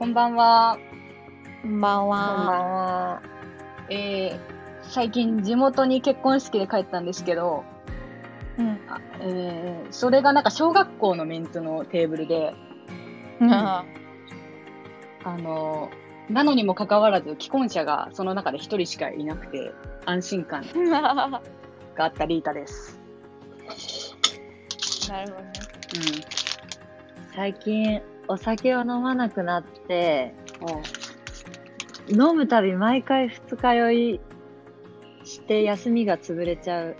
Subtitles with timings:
[0.00, 0.78] こんばんは。
[1.60, 2.16] こんばんこんばんは。
[3.16, 3.22] は。
[3.90, 4.38] えー、
[4.80, 7.64] 最近地元に結婚式で帰ったんですけど、
[8.56, 8.80] うん。
[8.88, 12.54] あえー、それがなんか小学校のメンツのテーブルで、
[13.42, 13.84] あ
[15.22, 15.90] あの、
[16.30, 19.70] なのにもかかわらず既婚者がその中で一人しかいなくて、
[20.06, 21.42] 安心感 ーが
[21.98, 22.98] あったリータです。
[25.10, 25.50] なるほどね。
[27.36, 30.34] 最近、お酒を飲まなくなって、
[32.08, 32.20] うん。
[32.28, 34.20] 飲むたび毎回二日酔い
[35.24, 36.96] して休みが潰れちゃう、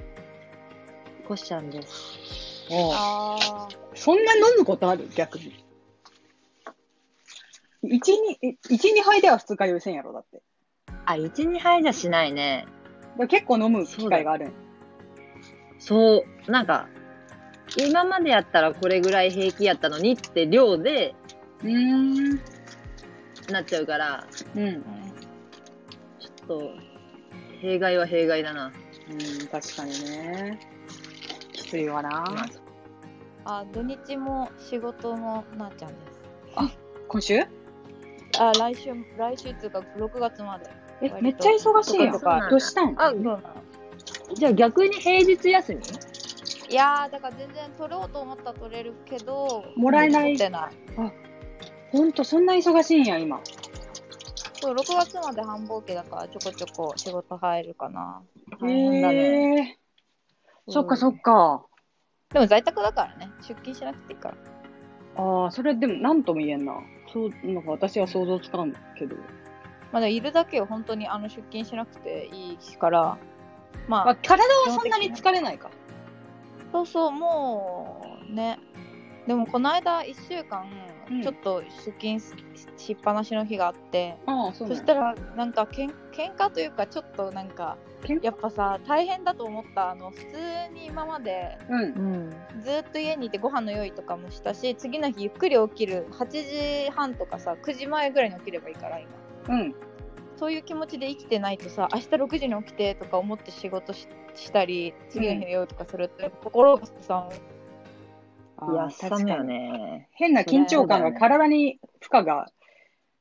[1.29, 2.67] コシちゃんです。
[2.73, 3.69] ああ。
[3.95, 5.09] そんな飲むことある？
[5.15, 5.65] 逆に。
[7.85, 10.43] 一、二、一、二杯では二日酔いせんやろ、だって。
[11.07, 12.67] あ、一、二杯じゃしないね。
[13.29, 14.53] 結構飲む機会があるん。
[15.79, 16.89] そう、なんか、
[17.77, 21.15] 今までやったらこれぐらい平気やったのにって量で
[21.63, 22.41] うーん。
[23.51, 24.63] なっちゃうから、うん。
[24.63, 24.85] うん
[26.19, 26.71] ちょっと、
[27.61, 28.73] 弊害は弊害だな。
[29.11, 30.59] うん、確かにね。
[31.53, 32.47] きついわな。
[33.45, 36.21] あ、土日も仕事のなあちゃんです。
[37.09, 37.41] 今週？
[38.39, 40.67] あ、来週、来週っていうか6月まで。
[41.03, 42.13] え、めっちゃ忙しいやん。
[42.13, 42.95] とかどうしたん？
[43.01, 43.41] あ、そうなの。
[44.35, 45.81] じゃあ逆に平日休み？
[46.69, 50.73] いやー、だから全然取ろうと思ったら取れるけど、もらえない取ってない。
[51.93, 53.41] ほんと、そんな忙しいんや、今。
[54.61, 58.23] そう、6月まで繁忙期だからちょこちょこ仕事入るかな。
[58.61, 59.15] 大変だね。
[59.15, 59.79] へえ。
[60.69, 61.65] そっかそっか。
[62.33, 64.37] でも在宅だからね、出勤しなくていいから。
[65.17, 66.75] ああ、それでも何とも言えんな。
[67.13, 69.17] そう、なんか私は想像つかんけど。
[69.93, 73.19] まだいるだけよ、本当にあの出勤しなくていいから。
[73.89, 75.71] まあ、まあ、体はそんなに疲れないか。
[76.71, 78.59] そうそう、もうね。
[79.27, 82.33] でもこの間1週間うん、ちょっと出勤し
[82.77, 87.77] しっぱなしの日があって、ああ、そしたらなんかけん喧嘩というかちょっとなんか
[88.23, 90.25] やっぱさ大変だと思ったあの普通
[90.73, 91.83] に今までうん。
[91.83, 92.31] うん。
[92.63, 96.27] ずっと家にいてご飯の用意とかもしたし次の日ゆっくり起きる8
[96.87, 99.09] 時半とかさ9時前ぐらいに起きればいいから今
[99.49, 99.75] うん。
[100.37, 107.29] そういう気持ちで生きてないとさ明日6時に起きてとか思って仕事ししたり次の日の用意とかすると、やっぱ心がさ
[108.63, 109.45] いや、ああ寒いよ。
[109.45, 110.09] ね。
[110.13, 112.51] 変な緊張感が体に負荷が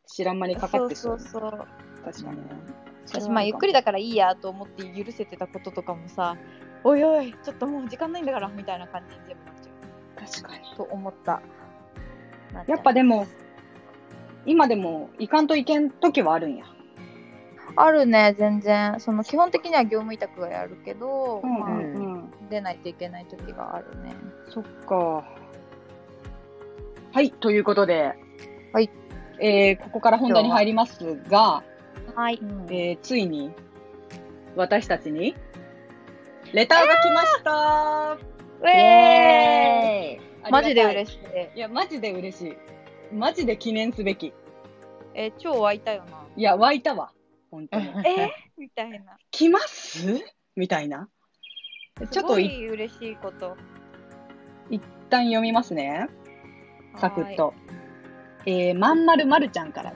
[0.05, 1.67] 知らん間にかかってそうそうそう
[2.03, 2.44] 確かにね。
[3.07, 6.38] 私まあゆっくりだからいいやと思って許せてたこととかもさ
[6.83, 10.73] おいおいちょっともう時間ないんだからみたいな感じに全部なっちゃ確かに。
[10.73, 11.41] うと思った
[12.67, 13.27] やっぱでも、
[14.45, 16.66] 今でも行かんといけん時はあるんや。
[17.75, 22.08] あるね全然その基本的には業務委託がやるけど、まあん。
[22.49, 24.15] 出ないといけない時があるね
[24.49, 25.23] そっか。
[27.11, 28.13] はい、ということで。
[28.73, 28.89] はい。
[29.39, 31.63] えー、ここから本題に入りますが、
[32.15, 32.39] はい
[32.69, 33.51] えー、ついに、
[34.55, 35.35] 私たちに、
[36.53, 38.17] レターが来ました
[38.61, 41.57] ウェーイーマジでし嬉しいい。
[41.57, 42.57] いや、マジで嬉しい。
[43.13, 44.33] マジで記念すべき。
[45.13, 47.11] えー超湧いたよないや、湧いたわ。
[47.51, 47.88] 本当に。
[48.05, 50.19] えみたいな来ます？
[50.55, 51.09] みたいな。
[51.99, 53.57] ちょっすごといい嬉しいこと
[54.69, 56.07] 一旦読みますね。
[56.97, 57.53] サクッと。
[58.45, 59.93] えー、まんまるまるちゃんから。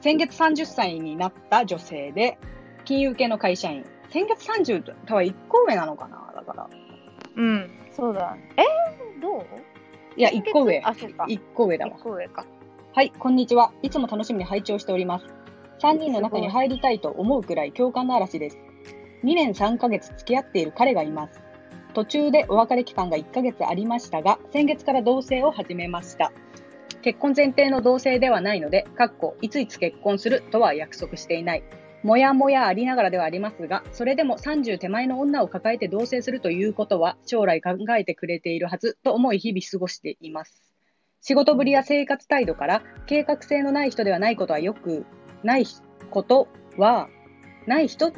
[0.00, 2.38] 先月30歳になった女性で、
[2.84, 3.84] 金融系の会社員。
[4.10, 6.68] 先月30とは1個上なのかなだから。
[7.36, 9.18] うんそうだねえ？
[9.18, 9.46] ー、どう？
[10.16, 10.82] いや、1個上。
[10.84, 12.02] あそうか1個上だわ一。
[12.02, 12.44] 個上か
[12.94, 13.72] はい、こんにちは。
[13.82, 15.26] いつも楽しみに拝聴しております。
[15.80, 18.58] 3人の中に入りたいと思うくらい共感の嵐です。
[19.24, 21.40] 2年3ヶ月付き合っている彼がいます。
[21.94, 26.32] 途中でお別れ期間が1ヶ月ありましたが、先月から同棲を始めました。
[27.02, 31.62] 結婚前提の同棲ではないので、かっこいついつ結婚するとは約束していない。
[32.02, 40.72] もやもやありながらではありますが、それでも30手前の女を抱えて同棲するということは、将来考えてくれているはずと思い日々過ごしています。
[41.20, 45.06] 仕事ぶりや生活態度から計画性のない人ではないことはよく
[45.44, 45.66] ない
[46.10, 47.08] ことは、
[47.66, 48.12] ない人、ん？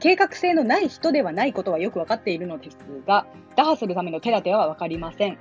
[0.00, 2.76] 計画性のない人ではないことはよくわかっているのです
[3.06, 5.38] が、打破するための手立てはわかりません。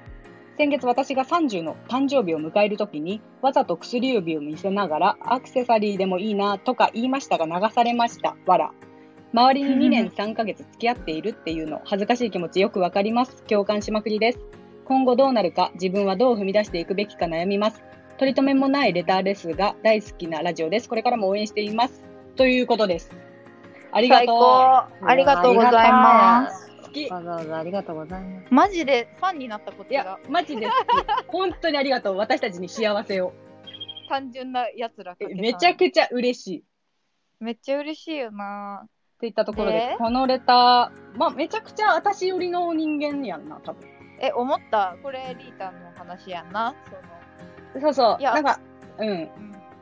[0.58, 8.36] 先月私が30の誕生日を迎えるときに、わざと薬指を見せながら、アクセサリーでもいいなとか言いましたが流されました。
[8.46, 8.72] わら。
[9.32, 13.44] 周りに 2年3ヶ月付き合っているっていうの、恥ずかしい気持ちよくわかります。
[13.44, 14.40] 共感しまくりです。
[14.84, 17.82] 今後どうなるか、自分はどう踏み出していくべきか悩みます。
[18.18, 20.90] 取り留めもないレターですが、大好きなラジオです。
[20.90, 22.04] これからも応援しています。
[22.36, 23.29] ということです。
[23.92, 26.84] ありが最と高ありがとうございますう。
[26.84, 27.08] 好き。
[27.08, 28.54] いわざわざありがとうございます。
[28.54, 30.76] マジでファンになったこっちやが、マジで好き。
[31.30, 32.18] 本当にありがとう。
[32.18, 33.34] 私たちに幸せを。
[34.10, 36.64] 単純なやつらめちゃくちゃ嬉しい。
[37.40, 38.84] めっちゃ嬉しいよな。
[38.86, 38.90] っ
[39.20, 43.88] ていったところでで、このレター、まあ、めちゃくちゃ私寄りの人間やんな、多分。
[44.22, 46.74] え、思ったこれリータの話やんな。
[47.74, 48.24] そそうそう。
[48.24, 48.60] なんか、
[48.98, 49.08] うん。
[49.08, 49.30] の、うん、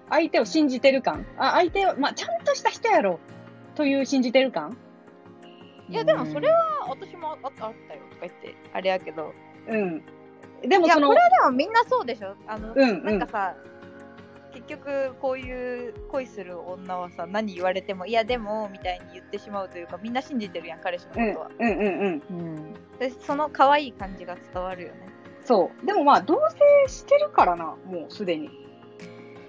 [0.10, 1.26] 相手を信じてる感。
[1.38, 3.20] あ、相手を、まあ、ちゃんとした人やろ。
[3.78, 4.76] という信じてる感？
[5.90, 7.72] いやでもそれは私もああったよ
[8.10, 9.34] とか言ってあれやけど
[9.70, 10.04] うん。
[10.68, 12.36] でもそのいやこれ、はでもみんなそうでしょ？
[12.48, 13.56] あの、うんなんかさ
[14.54, 22.24] 結局こういう恋する女はさ何言われてもいやでもみたいに言ってしまうというかみんな信じてるやん彼氏のこうん、とは、うん、うん、うん。
[22.30, 22.74] うん。
[23.00, 25.10] でその可愛い感じが伝わるよね
[25.46, 25.86] そう。
[25.86, 28.50] でもまあ、同棲してるからな、もうすでに。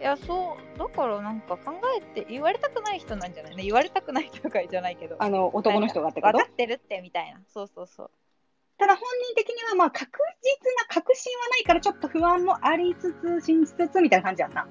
[0.01, 3.65] いやそうだからなんか考えて言われたくない人なんじゃないね。
[3.65, 5.17] 言われたくないとかじゃないけど。
[5.19, 6.39] あの、男の人がってこと？
[6.39, 7.41] 分かってるってみたいな。
[7.53, 8.11] そうそうそう。
[8.79, 10.11] ただ本人的にはまあ、確
[10.41, 14.69] 実な確信はないから、ちょっと不安もありつつ、信じつつみたいな感じやんな。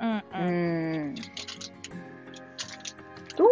[0.00, 1.14] うんううん、ん。
[3.36, 3.48] 同棲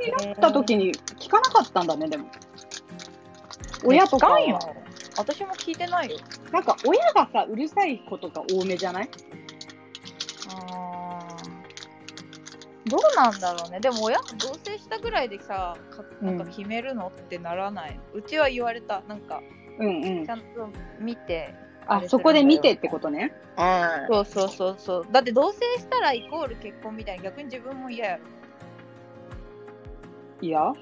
[0.00, 2.28] になった時に聞かなかったんだね、でも。
[3.84, 4.38] 親とかは。
[4.40, 4.58] 聞んよ。
[5.16, 6.16] 私も聞いてないよ。
[6.50, 9.10] なんか親がさ、うるさいことが多めじゃない？
[12.90, 13.80] どうなんだろうね。
[13.80, 17.98] でも親と同棲したぐらいでさかなんか決めるの、ってならない？
[18.12, 19.02] うちは言われた。
[19.08, 19.40] なんか
[19.78, 20.26] うんうん。
[20.26, 20.30] ち。
[20.30, 21.54] ゃんと見て
[21.86, 23.32] あ、そこで見てってことね。
[23.56, 25.06] あそうそうそうそう。
[25.10, 28.16] だって同棲したらイコール結婚みたいに逆に自分も嫌や。
[28.16, 28.22] ろ
[30.40, 30.72] いや。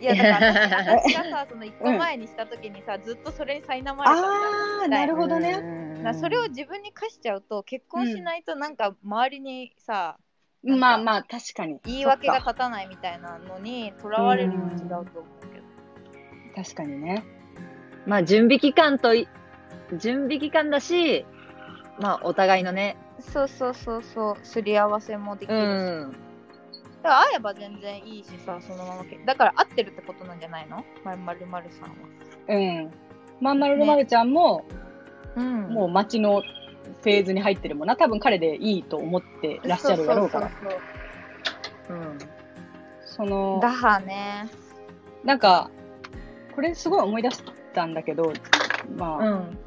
[0.00, 0.52] いやだから
[0.98, 4.04] 私 私がさその一個前にした時にさ、ずっとそれに苛まれたんだよ
[4.82, 5.84] あー、なるほどね。
[6.20, 10.18] それを自分に課しちゃうと結婚しないとなんか周りにさ、
[10.64, 11.78] まあまあ、確かに。
[11.84, 15.04] 言い訳が立たないみたいなのにとらわれるの違うと思う
[15.52, 17.24] けど確かにね。
[18.06, 19.28] まあ、準備期間とい、
[19.98, 21.26] 準備期間だし、
[22.00, 25.64] まあ、お互いのね、そうそうそうそうすり合わせもできるし、う
[26.08, 26.12] ん。
[27.02, 30.84] だから会えば全然いいしさそのままけだから会ってるってことなんじゃないの？
[31.04, 31.94] まるまるさんは
[32.48, 32.90] うん。
[33.40, 34.64] まんまるまるちゃんも、
[35.36, 36.42] うんもう街の
[37.04, 37.96] フェーズに入ってるもんな。
[37.96, 40.48] 多分彼でいいと思ってらっしゃるやろうから。
[40.48, 40.80] そうそう
[41.88, 42.18] そううん。
[43.04, 44.48] その、だはね
[45.22, 45.70] なんか、
[46.54, 47.42] これすごい思い出し
[47.74, 48.32] たんだけど、
[48.96, 49.58] まあ、うん。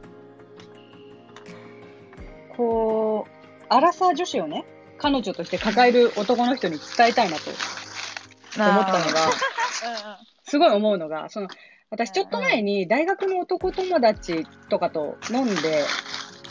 [2.56, 4.66] こう、アラサー女子をね、
[4.98, 11.50] 彼女として抱える男の人に伝えたいなと思ったのが、すごい思うのが、その、
[11.92, 15.84] 私ちょっと前に大学の男友達とかと飲んで、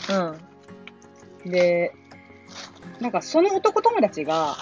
[0.09, 0.46] うん。
[1.49, 1.93] で、
[2.99, 4.55] なんかその男友達が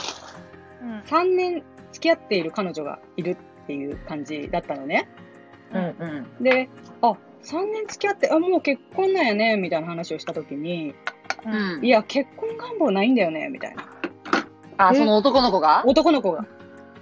[0.82, 5.08] うんうん3年付き合っている彼女がいるっていう感じだったのね。
[5.74, 5.96] うん。
[5.98, 6.44] うん。
[6.44, 6.70] で、
[7.02, 10.94] あ、3年付き合って、あ、もう結婚なんやね、みたいな話をしたときに、
[11.46, 13.88] うんいや、結婚願望ないんだよね、みたいな。
[14.78, 15.84] あ、えその男の子が？
[15.86, 16.46] 男の子が。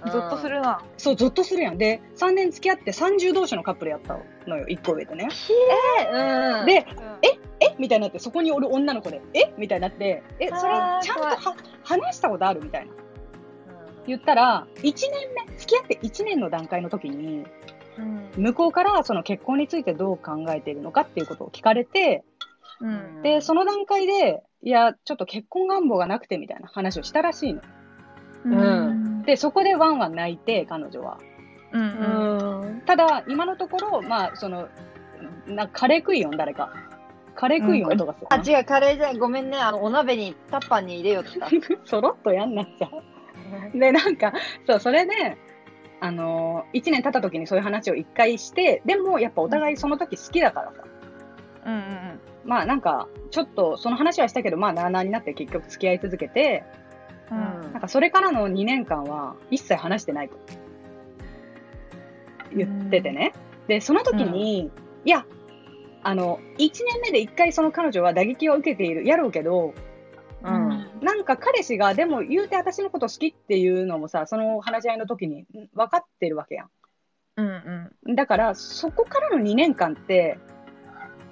[0.06, 1.78] ゾッとするなそう、ゾッとするやん。
[1.78, 5.28] で、3年付き合って30同士のカップルやったのよ、1個上でね。
[6.12, 6.60] うん。
[6.60, 7.04] うん、で、うん
[7.60, 9.52] えみたいになって、そこにおる女の子で、え？
[9.56, 10.60] みたいになって、え、それ
[11.02, 12.92] ちゃんとは話したことあるみたいな。
[12.92, 13.04] うん
[14.06, 14.92] 言ったら、1年
[15.48, 17.44] 目、付き合って1年の段階の時に、
[17.96, 22.24] うん向こうからその結婚についてどう考えているのかっていうことを聞かれて、
[22.80, 27.62] うんで、その段階で、いや、ちょっと結婚願望がなくてみたいな話をしたらしいの。
[28.44, 31.18] うんで、そこでワンワン泣いて、彼女は。
[31.74, 32.80] うんうんうん。
[32.82, 34.68] ただ、今のところ、まあ、その、
[35.46, 36.72] なカレー食いよん、誰か。
[37.34, 38.58] カレー食いよん音がするあ、な。
[38.58, 39.18] 違う、カレーじゃない。
[39.18, 39.58] ごめんね。
[39.58, 42.88] あの、お鍋に、タッパーに入れようって そろっとやんなさ。
[43.74, 44.32] で、なんか、
[44.66, 45.36] そう、それで、
[46.00, 50.84] あのー、1年経った時にそういう話を一回して、でも、やっぱお互いその時好きだからさ。
[51.66, 56.62] うんうんまあ、なんか、ちょっと、その話はしたけど、まあ、なあなあになって結局付き合い続けて、
[57.30, 60.36] うんうんなんか、それからの2年間は、一切話してないと。
[62.54, 63.32] 言っててね。
[63.68, 64.70] で、その時に、
[65.04, 65.24] いや、
[66.02, 69.74] あの、1年目で1回その彼女は打撃を受けている、やろうけど、
[70.42, 70.50] た。
[70.50, 70.68] うん。
[71.00, 76.66] なんか彼氏が、でも言うて私のこと好きっていうのもさ、その話し合いの時にん分かってるわけや
[77.36, 77.46] うん
[78.06, 78.14] うんん。
[78.14, 80.38] だから、そこからの2年間って、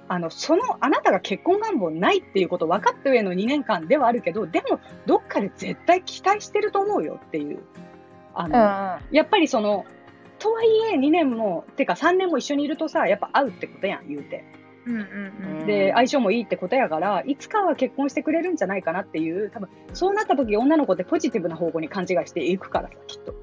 [0.09, 7.59] あの、その、あなたが結婚願望ないっていうこと分かった上の2年間ではあるけど、でも、どっかで絶対期待してると思うよっていう。
[8.33, 9.85] あの、うんやっぱりその、
[10.43, 14.43] とはいえ2年も、てか3年も一緒にいるとさ、やっぱ会うってことやん、言うて。
[14.85, 23.33] うんうんで、相性もいいってことやから、いつかは結婚してくれるんじゃないかなっていう、多分、そうなった時女の子ってポジティブな方向に勘違いしていくからさ、きっと。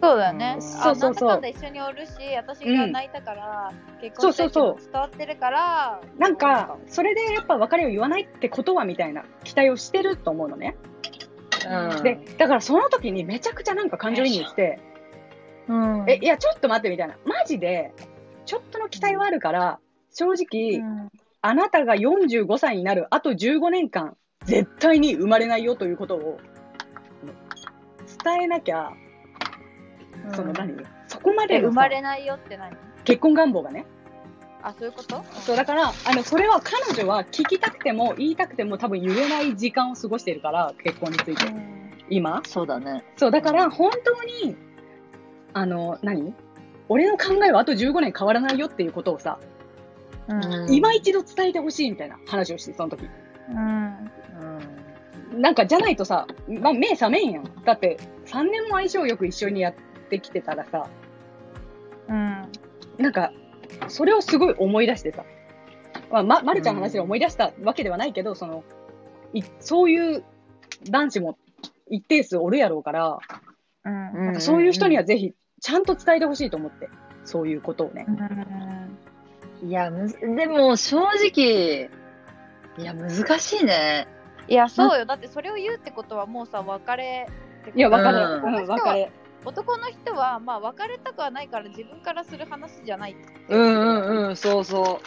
[0.00, 0.58] そうだよね。
[0.60, 10.76] うんあそうそうそうなんだかんだ一緒におるし、私が泣いたから、結婚したいってそうそう伝わってるから、なんか、それでやっぱ別れを言わないってことはみたいな期待をしてると思うのね。
[11.68, 14.78] うんで、だからその時にめちゃくちゃなんか感情移入して、
[15.68, 17.16] うん、え、いや、ちょっと待ってみたいな。
[17.24, 17.92] マジで、
[18.46, 19.78] ちょっとの期待はあるから、
[20.10, 21.08] 正直、うん
[21.40, 26.40] あなたが45歳になるあと15年間、絶対に生まれないよということを、
[28.24, 28.90] 伝えなきゃ、
[30.34, 30.74] その何？
[31.06, 32.76] そこまで生まれないよって何？
[33.04, 33.86] 結婚願望がね。
[34.64, 35.24] あ、そういうこと？
[35.42, 41.46] そう、だから、あの、それは彼女は聞きたくても言いたくても多分言えない時間を過ごしているから、結婚について。
[41.46, 42.42] うん今？
[42.44, 43.04] そうだね。
[43.16, 44.56] そう、だから本当に、
[45.58, 46.34] あの、何？
[46.88, 49.38] 俺の考えはあと15年変わらないよっていうことをさ、
[50.28, 50.74] うん。
[50.74, 53.08] 今一度伝えてほしいみたいな話をして、その時。
[53.50, 54.10] うん。
[55.40, 57.44] なんか、じゃないとさ、まあ、目覚めんやん。
[57.64, 59.74] だって、3年も相性よく一緒にやっ
[60.10, 60.88] てきてたらさ、
[62.08, 62.48] うん。
[62.98, 63.32] なんか、
[63.88, 65.24] それをすごい思い出してさ、
[66.10, 68.64] まあ、ま、まるちゃんの話で思い出したわけではないけど、その、
[69.32, 70.24] いそういう
[70.90, 71.38] 男子も
[71.90, 73.18] 一定数おるやろうから、
[73.84, 74.26] うんうん。
[74.26, 76.88] なんかそういう人にはぜひ、ちゃんと伝えてほしいと思って、
[77.24, 78.06] そういうことをね。
[78.08, 78.98] うん
[79.60, 81.90] いや、でも正直、
[82.78, 84.06] いや、難しいね。
[84.46, 85.04] いや、そうよ。
[85.04, 87.26] だってそれを言うってことはもうさ、別れ
[87.74, 89.10] いや、別れ、うんうん、別れ。
[89.44, 93.16] 男の人は、まあ、別れたくはないから自分からする話じゃない
[93.48, 95.00] うんうんうん、そうそ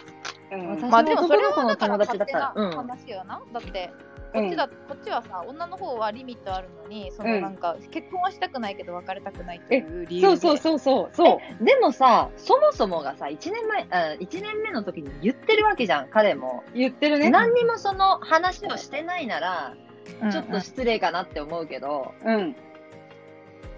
[0.51, 0.55] う。
[0.55, 3.41] うん私まあでもそれ男の子のはだから友達だ勝手なったらうん話よな。
[3.53, 10.27] だって、うんこっちだ、こっちはさ、女の方はリミットあるのに、そのなんか、結婚はしたくないけど別れたくないという理由で。
[10.27, 11.63] そうそうそうそう、そう。
[11.63, 16.63] でもさ、そもそもがさ、1年前、あ1年目の時に言ってるわけじゃん、彼も。
[16.73, 17.29] 言ってるね。
[17.29, 22.55] 何にもその話をしてないなら、うんちょっと失礼かなって思うけど、うん。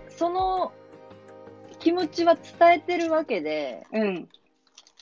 [0.10, 0.72] その
[1.80, 4.30] 気持ちは伝えてるわけで、うん。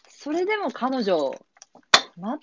[0.08, 1.36] それでも彼女、
[2.17, 2.39] ま、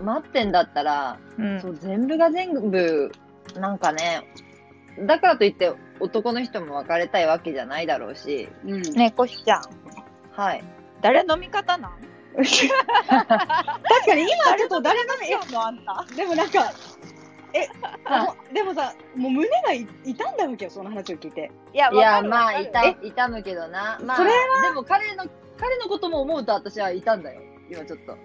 [0.00, 3.12] 待ってんだったら、うんそう全部が全部、
[3.56, 4.22] なんかね、
[5.06, 8.82] だからといって男の人も別れたいわけじゃないだろうし、うん。
[8.82, 9.62] ねえ、コシちゃん。
[10.32, 10.64] はい。
[11.00, 11.92] 誰飲み方なん？
[12.36, 12.46] 確
[14.06, 16.06] かに今ちょっと誰の飲みのあんた。
[16.12, 16.72] え、でもなんか、
[17.52, 17.68] え、
[18.54, 21.50] でもさ、もう胸がい痛んだわけよ、その話を聞いて。
[21.72, 23.98] いや、いや、まあ、痛痛むけどな。
[24.02, 24.30] まあ、それ
[24.62, 25.24] でも彼の、
[25.58, 27.40] 彼のことも思うと私は痛んだよ。
[27.70, 28.16] 今ちょっと。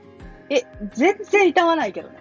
[0.50, 2.18] え、全然痛まないけどね。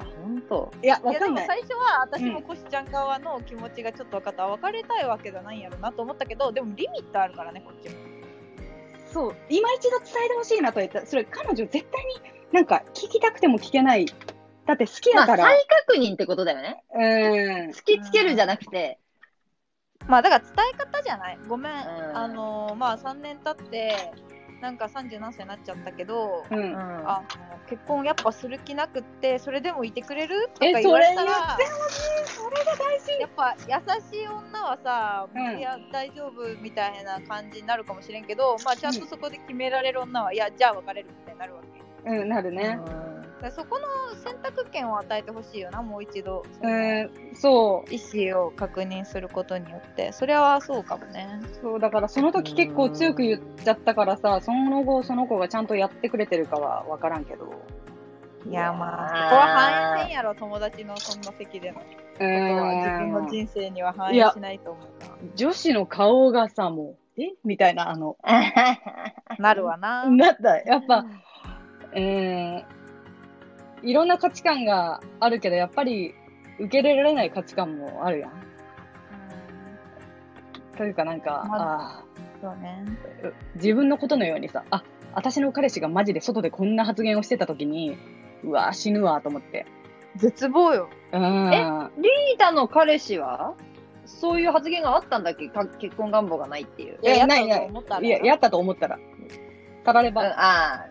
[0.00, 1.46] あ、ほんといや、わかんない。
[1.46, 7.96] 最初は私もコシちゃん側の気持ちがちょっと分かった、別れたいわけじゃないんやろなと思ったけどでもリミットあるからねこっちも
[9.12, 11.88] そう、今一度伝えてほしいなと言ったら、それ彼女絶対に
[12.52, 14.06] なんか聞きたくても聞けない。
[14.66, 15.48] だって好きまあ、だから。
[15.48, 16.84] 再確認ってことだよね。
[16.94, 17.70] うーん。
[17.70, 18.98] 突きつけるじゃなくて、
[20.06, 21.76] まあだから伝え方じゃないごめん、ん
[22.16, 24.12] あのーまあ3年経って
[24.60, 26.54] なんか30何歳になっちゃったけど、う。
[26.54, 26.76] うんん。
[26.76, 30.48] あの結婚やっぱする気なくってそれでもいてくれる？
[30.58, 31.30] とえか言われたら。
[33.20, 33.74] やっぱ優
[34.18, 41.62] しい女はさ、うんいや大丈夫みたいな感じになるかもしれんけど、まあ、ちゃんとそこで決められる女は、いやじゃあ別れるみたいになるわ
[42.04, 42.62] けうん、なるね。
[42.62, 43.07] だから
[43.50, 43.86] そこの
[44.22, 46.44] 選択権を与えてほしいよなもう一度。
[46.60, 47.94] そのうん、そう。
[47.94, 50.12] 意思を確認することによって。
[50.12, 51.40] それはそうかもね。
[51.62, 57.46] そう、だからその時結構強く言っちゃったからさ、その後その子がちゃんとやってくれてるかはわからんけど。
[58.46, 63.28] いやまあそこは反映せんやろ友達のそんな席でのこと自分の。
[63.28, 65.08] 人生には反映しないと思うな。
[65.34, 67.34] 女子の顔がさ、もう、え？
[67.44, 68.16] みたいな、あの、
[69.38, 70.06] なるわな。
[70.10, 70.58] なった。
[70.58, 71.04] やっぱ、
[71.92, 72.64] うーん、
[73.82, 76.14] いろんな価値観があるけど、やっぱり
[76.58, 78.32] 受け入れられない価値観もあるやん。
[80.76, 82.04] というかなんか、まあ
[82.40, 82.84] そうね
[83.56, 87.96] 自分のことのようにさ、あ、私の彼氏がマジで外でこんな発言をしてた時に、
[88.44, 89.66] うわ、死ぬわと思って。
[90.16, 91.92] 絶望ようーん。
[92.00, 93.54] リータの彼氏は
[94.06, 95.48] そういう発言があったんだっけ？
[95.48, 96.98] か結婚願望がないっていう。
[97.02, 97.94] いや、やないないやったと思った。
[97.96, 98.00] ら？
[98.00, 98.98] いや、やったと思ったら。
[99.84, 100.86] たられうん、ばっあ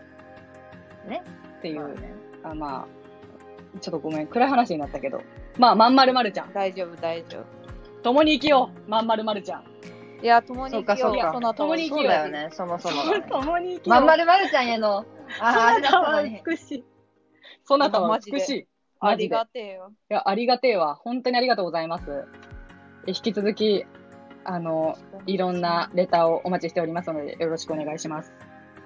[1.62, 2.12] ていう、まあね
[2.50, 5.22] あまあ、ちょっとごめん、暗い話になったけど。
[5.58, 6.52] まあ、まんまるまるちゃん。
[6.52, 9.64] 大丈夫大丈夫共に生きよう、まんまるまるちゃん。
[10.20, 13.26] いや共にそうかそうかその後共にあ、そうだよね、そもそもがね。
[13.28, 14.00] 共に生きよう。
[14.00, 15.04] まんまるまるちゃんへの、
[15.40, 16.42] あー、あれだったのに。
[16.44, 16.84] 美しい。
[17.64, 18.68] そなたは美しい。
[19.00, 19.28] あり。
[19.28, 20.96] がてえよいや、ありがてえわ。
[20.96, 22.24] 本当にありがとうございます。
[23.06, 23.86] え引き続き、
[24.44, 28.32] あの、いろんなレターをお待ちしておりますので、よろしくお願いします。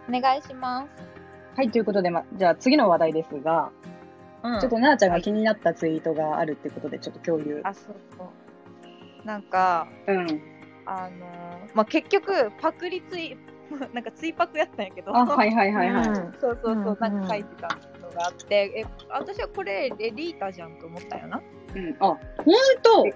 [0.08, 1.21] お願いします
[1.56, 3.70] はい、ということで、ま、じゃあ次の話題ですが、
[4.42, 7.60] うんちょっとなあちゃんが気になったツイートがあるってことで、ちょっと共有。
[7.62, 10.42] あそうそうなんかうん。
[10.84, 13.36] あのーまあ、結局パクリツイ
[13.94, 16.08] なんかツイパクやったんやけどあ、はいはいはいはい。
[16.08, 17.68] うんそうそうそう、うんなんか書いてた
[18.00, 21.40] のがあってえ私はこれえリータじゃんと思ったよな
[21.76, 21.96] うん。
[22.00, 22.18] あ、ほん
[22.82, 23.06] と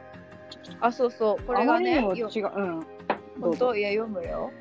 [0.80, 2.30] あそうそうこれがね違う。
[2.54, 2.80] うん。
[2.80, 2.86] ど
[3.40, 3.56] 本。
[3.58, 3.74] 当？
[3.74, 4.52] いや読むよ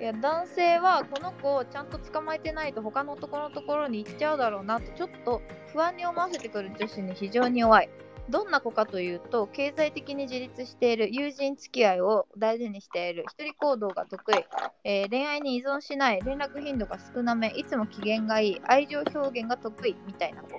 [0.00, 7.90] いや男性はこの子をちゃんと捕まえてないと他の男のところに行っちゃうだろうなとちょっと不安に思わせてくる女子に非常に弱い。
[8.28, 14.44] どんな子かというと経済的に自立している友人付き合いを大事にしている一人行動が得意、
[14.84, 20.48] えー恋愛に依存しない連絡頻度が少なめいつも機嫌がいい愛情表現が得意みたいな子。
[20.48, 20.50] っ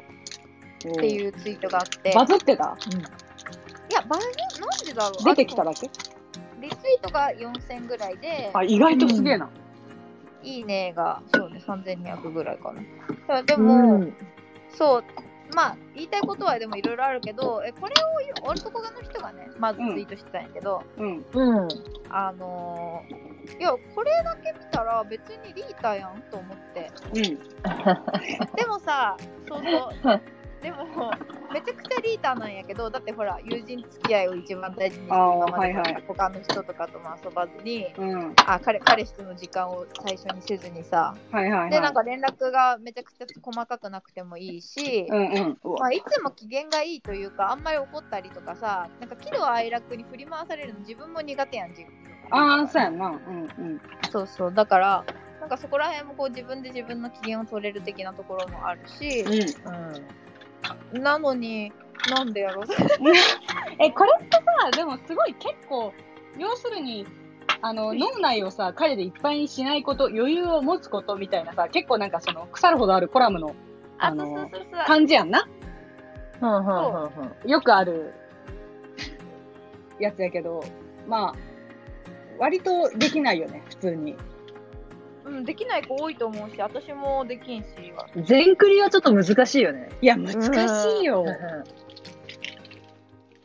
[0.96, 2.12] ていうツイートがあって。
[2.16, 2.76] バズってた？
[3.90, 4.26] いやバズ
[4.60, 5.24] なんでだろう？
[5.24, 5.88] 出てきただけ？
[6.62, 9.50] リツイートが4000ぐらいであ、意外とすげえな。
[10.42, 12.74] いいねが、そうね、3200ぐらいか
[13.28, 13.44] な。
[13.44, 14.18] でも、うん
[14.72, 15.04] そう、
[15.56, 17.94] まあ、言いたいことはでもいろいろあるけど、え、これ
[18.44, 21.26] を男側の人がね、まずツイートしてたんやけど、うん。
[21.34, 21.68] うん。
[22.10, 26.92] あのーいや、これだけ見たら別にリータやんと思って。
[27.08, 27.22] うん。
[28.56, 29.62] でもさ、そう
[30.04, 30.22] そう。
[30.62, 31.14] でも、
[31.54, 38.34] めちゃくちゃリーターなんやけど、だってほら、友人付き合いを一番大事にして今まではいはい他の人とかとも遊ばずに、うん。
[38.46, 41.72] あ彼彼氏との時間を最初にせずにさ、はいはいはい。
[41.72, 45.58] で、なんか連絡がめちゃくちゃ細かくなくてもいいし、うんうん。
[45.80, 51.90] まあ、いつも機嫌がいいというか、あんまり怒ったりとかさ、なんか喜怒哀楽に振り回されるの自分も苦手やん、自分。
[52.32, 53.08] ああ、そうやんな。
[53.08, 53.82] うんうん。
[54.12, 54.54] そうそう。
[54.54, 55.06] だから、
[55.40, 60.08] なんかそこら辺もこう自分で自分の機嫌を取れる的なところもあるし、うん。
[60.94, 61.72] なのに、
[62.10, 62.66] なんでやろう？
[63.80, 65.94] え、これってさ、でもすごい結構、
[66.38, 67.06] 要するに、
[67.62, 73.54] あの、脳内をさ、彼でいっぱいにしないこと、余裕を持つことみたいなさ、結構なんかその、腐るほどあるコラムの
[73.98, 74.86] あ、あそうのそうそうそう。
[74.86, 75.46] 感じやんな？
[77.46, 78.14] よくある
[80.00, 80.64] やつやけど、
[81.08, 81.36] まあ、
[82.38, 84.16] 割とできないよね、普通に。
[85.30, 87.68] うん、できない子多いと思うし、私もできんし。
[88.26, 89.90] 全クリはちょっと難しいよね。
[90.02, 91.26] いや、難しいよ。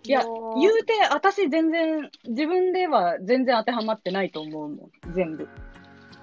[0.07, 0.23] いや
[0.61, 5.49] 言うて、私全然、自分では全然当てはまってないと思うもん、全部。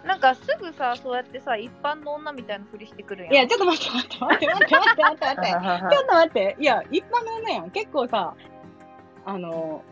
[0.06, 3.34] なんかすぐさ、そうやってさ、一般の女みたいなふりしてくるやん。
[3.34, 5.96] いや、ちょっと待って待って待って待って待って待って待って。
[5.96, 6.58] ちょっと待って。
[6.60, 7.72] いや、一般の女やん。
[7.72, 8.36] 結構さ、
[9.26, 9.84] あの、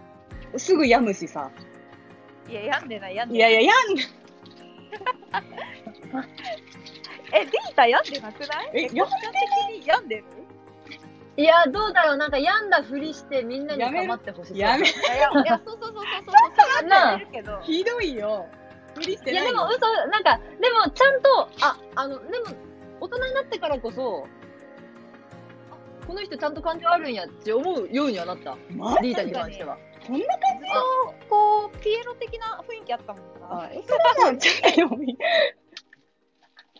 [0.57, 1.51] すぐ病むしさ。
[2.49, 3.53] いや、病んでない、病んでいない。
[3.53, 4.03] やいや、病んで、
[7.31, 8.69] え、データ病んでなくない？
[8.73, 10.23] ええ、病ん的に病んでる？
[11.37, 14.59] いや、どうだろう、なんか病んだふりしてみんなに構ってほしい。
[14.59, 16.33] やめいや、いや、そうそうそうそうそう、
[16.81, 17.59] そうなってるけど。
[17.61, 18.47] ひどいよ。
[18.95, 19.57] 無理していや、ないよ。
[19.57, 22.45] でも嘘、なんか、でもちゃんと、あ、あの、でも、
[22.99, 24.27] 大人になってからこそ、
[25.71, 28.57] あこの人ちゃんと感情あるんやって思うようにはなった。
[28.71, 29.77] マリータに関しては。
[30.09, 30.39] こんな感
[31.29, 33.69] こう、ピエロ的な雰囲気あったもんな。
[33.71, 34.49] じそれはち。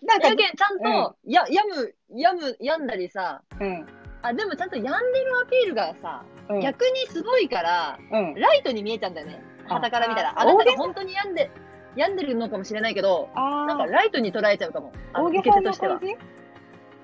[0.02, 3.86] なんかや、けん、ちゃんと、や、病む、病む、病んだりさ、うん。
[4.22, 6.60] あ、でもちゃんと病んでるアピールがさ、うん。
[6.62, 8.34] 逆にすごいから、うん。
[8.36, 9.42] ライトに見えちゃうんだよね。
[9.68, 10.30] あ傍から見たら。
[10.30, 11.52] ああなたが本当に病んで、
[11.96, 14.92] 病んでるのかもしれないけど、あなんかライトに捉えちゃうかも。
[15.14, 16.00] 大げさとしては。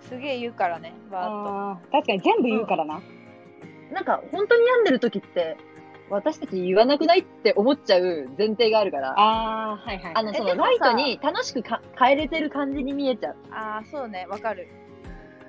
[0.01, 1.49] すげえ言うからね、バーッと。
[1.49, 3.01] ああ、確かに全部言うからな。
[3.91, 5.57] なんか、本当に病んでる時って、
[6.09, 10.11] 私たち言わなくないって思っちゃう前提があるから、ああ、はいはい。
[10.15, 13.35] あの、そのライトに楽しくか変えれてる感じに見えちゃう。
[13.51, 14.67] ああ、そうね、わかる。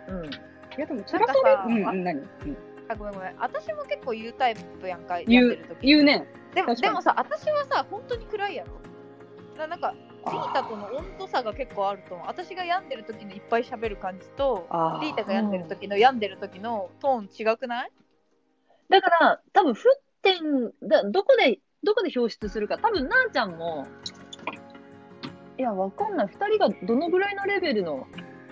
[0.08, 0.24] うん。
[0.26, 0.30] い
[0.78, 2.18] やでも、そりゃそうなんかさうん、うん、何？
[2.20, 2.26] うん
[2.88, 3.34] あ、ごめんごめん。
[3.38, 5.58] 私も結構言うタイプやんか、言う。
[5.82, 6.26] 言うね。
[6.54, 8.80] でも、でもさ、私はさ、本当に暗いやろ。
[9.58, 9.92] ななんか、
[10.26, 12.26] リータとの温度差が結構あると思う。
[12.28, 17.90] 私が病んでる時のいっぱい喋る感じと、あリータが病んでる時の病んでる時のトーン違くない？
[18.88, 19.76] だから、多分、沸
[20.26, 23.86] 点だ、どこで、どこで表出するか、多分、なーちゃんも、
[25.58, 26.26] いや、わかんない。
[26.26, 28.06] 二人がどのぐらいのレベルの、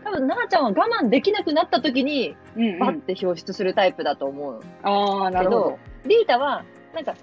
[0.04, 2.78] 多分、なーちゃんは我慢できなくなった時に、うん、うん。
[2.78, 4.60] バッて表出するタイプだと思う。
[4.82, 5.78] ああ、なるほど。
[6.06, 7.14] リータは、なんか、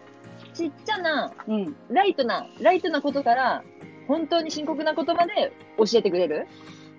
[0.53, 1.75] ちっちゃな、うん。
[1.89, 3.63] ライトな、ライトなことから、
[4.07, 6.47] 本当に深刻なことまで教えてくれる？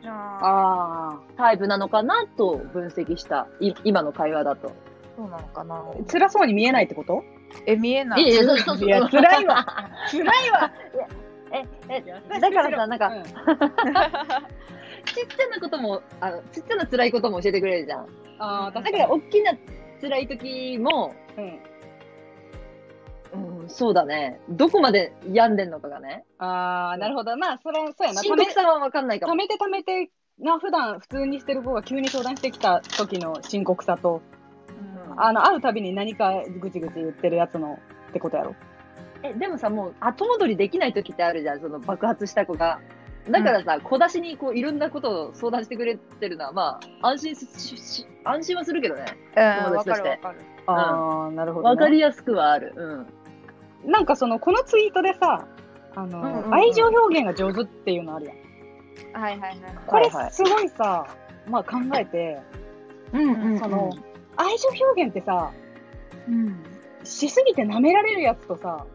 [0.05, 4.69] ああタイプなのかなと分析した、い今の会話だと。
[4.69, 4.71] あ、
[5.17, 5.77] そうなのかな。
[5.77, 7.23] あ、辛そうに見えないってこと？
[7.67, 8.23] え、見えない。
[8.23, 8.89] いやいや、そうそうそう。
[8.89, 9.67] いや辛いわ。
[10.11, 10.73] 辛いわ。
[11.53, 13.23] え、え、だからさ、なんか、うん
[15.05, 18.07] ちっちゃなことも、あの、ちっちゃな辛いことも教えてくれるじゃん。
[18.39, 19.05] ああ、だか、らに。
[19.05, 19.53] 大きな
[20.01, 21.63] 辛い時も、うん。
[23.63, 24.41] うん、そうだね。
[24.49, 26.25] どこまで病んでんのかがね。
[26.39, 27.37] ああ、なるほど。
[27.37, 28.23] まあ、それはそうやな。
[28.23, 29.33] 深刻さはわかんないかも。
[29.33, 34.42] 溜めて溜めて、な、普段普通にしてる子が急に相談してきた時の深刻さと、うん
[35.17, 37.79] あの、会うたびに何かぐちぐち言ってるやつの
[38.11, 38.55] ってことやろ。
[39.23, 42.81] え、でもさ、もう後戻りできない時ってあるじゃん、その爆発した子が。
[43.31, 49.05] だからさ、小出しにこういろんなことを相談してくれてるのは、まあ、安心しし安心はするけどね。
[49.35, 50.39] 友達としてかるわかる。
[50.67, 51.71] ああ、なるほど、ね。
[51.71, 52.73] わかりやすくはある。
[53.85, 53.91] うん。
[53.91, 55.47] なんかその、このツイートでさ、
[55.95, 58.37] あの、うんうんうん愛情表現が上手っていうのあるやん。
[59.21, 59.59] はいはいはい。
[59.87, 61.07] これはいはいすごいさ、
[61.49, 62.41] まあ考えて、
[63.13, 63.91] うんその、
[64.37, 65.53] 愛情表現ってさ、
[66.29, 66.63] うん。
[67.05, 68.87] しすぎて舐められるやつとさ、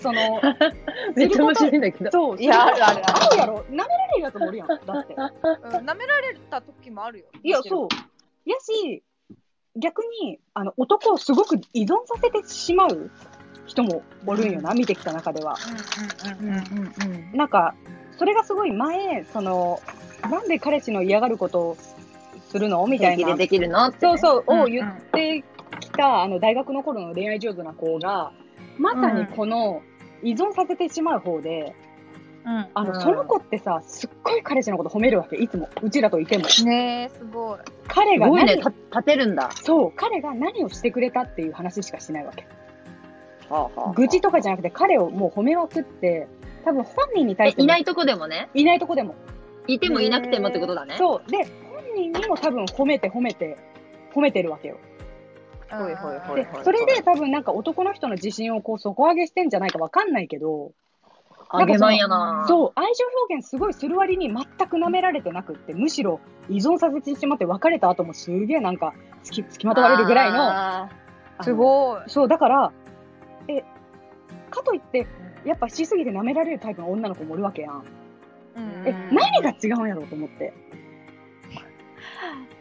[0.00, 0.40] その、
[1.14, 2.10] めっちゃ面白いんだけど。
[2.10, 4.68] そう、いやあるあるあるあるやろ舐められるやつもおるやん。
[4.68, 5.14] だって。
[5.14, 7.26] うん、舐められた時もあるよ。
[7.42, 7.88] いや、そう。
[8.48, 9.02] やし、
[9.76, 13.10] 逆に、あの、男をすごく依存させてしまう
[13.66, 15.56] 人もおるんよな、見てきた中では。
[16.30, 17.14] うんうんうんうん。
[17.14, 17.74] うんなんか、
[18.18, 19.80] それがすごい前、その、
[20.30, 21.76] なんで彼氏の嫌がることを
[22.52, 22.86] するの？
[22.86, 23.34] みたいなで。
[23.34, 23.90] できるの？
[23.90, 25.42] ね、そうそう、うんを言って
[25.80, 28.32] きた、あの、大学の頃の恋愛上手な子が、
[28.78, 29.82] まさにこの、
[30.22, 31.74] 依存させてしまう方で、
[32.44, 32.66] うん。
[32.74, 35.68] あの、うんその子ってさ、すっごい彼氏のこと褒めるわけ、いつも。
[35.82, 36.44] うちらといても。
[36.64, 37.58] ねえ、すごい。
[37.88, 39.50] 彼が何、ね、た立てるんだ。
[39.52, 42.46] そう、彼が何をしてくれたっていう話しかしないわけ。
[43.48, 46.26] はあはあ愚痴とかじゃなくて、彼をもう褒めまくって、
[46.64, 49.14] 多分本人に対していないとこでもね、いないとこでも。
[49.68, 50.96] いてもいなくてもってことだね。
[50.98, 51.30] そう。
[51.30, 51.52] で、本
[51.94, 53.56] 人にも多分褒めて褒めて、
[54.14, 54.78] 褒めてるわけよ。
[55.70, 60.72] ではい、それで多分なんか男の人の自信をこう底上げしてんじゃないかわかんないけど、
[61.48, 62.44] あげまんやな。
[62.46, 70.88] そう、愛情表現すごいする割に全く舐められてなくって、むしろ依存させてしまって別れた後もすげえなんか付き付きまとわれるぐらいの、
[71.42, 72.02] すごい。
[72.06, 72.72] そう、だから、
[73.48, 73.62] え、
[74.50, 75.06] かといって、
[75.44, 77.84] やっぱしすぎて舐められるタイプの女の子もおるわけやん。
[78.56, 80.52] うんえう、ん何が違うんやろうと思って。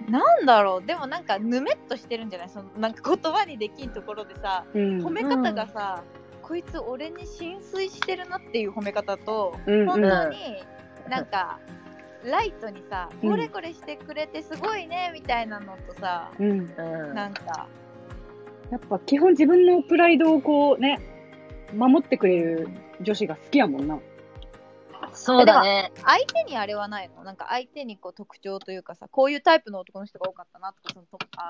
[0.10, 0.86] なんだろう。
[0.86, 2.50] でもなんかぬめっとしてるんじゃない？
[2.50, 4.82] そのなんか言葉にできんところでさうん。
[5.06, 6.04] 褒め方がさ、
[6.42, 10.64] こいつ俺に浸水してるなっていう褒め方と、うん本当に
[11.10, 11.60] なんか、
[12.26, 13.30] ライトにさ、うん。
[13.32, 16.66] これこれしてくれてすごいねみたいなのとさ、うん。
[16.66, 17.16] ーうん。
[17.16, 17.68] なんか。
[18.72, 21.00] やっぱ基本自分のプライドをこうね、
[21.76, 22.70] 守ってくれる
[23.02, 24.00] 女子が好きやもんな。
[25.14, 25.92] そうだね。
[26.04, 27.24] 相手にあれはないの？
[27.24, 31.50] なんか相手にこう特徴というかさこういうタイプの男の人が多かったなとかそのとあ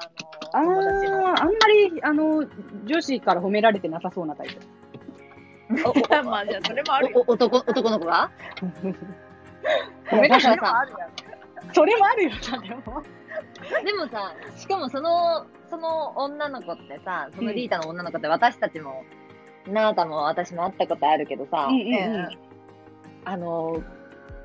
[0.53, 1.17] あの友達の。
[1.17, 2.45] ー、あんまり、あの、
[2.85, 4.55] 女子から褒められてなさそうなタイプ。
[6.25, 7.23] まあじゃあそれもあるよ。
[7.27, 8.29] おお男男の子が？
[10.05, 10.97] 褒められだからさ
[11.73, 12.29] それもあるよ。
[12.41, 12.65] それもあるよ。
[12.65, 13.03] な、でも。
[13.85, 19.03] でもさ、しかもその、その女の子ってさ、そのリータの女の子って私たちも、
[19.67, 22.50] なーたも私も会ったことあるけどさ、うんうん
[23.25, 23.81] あの、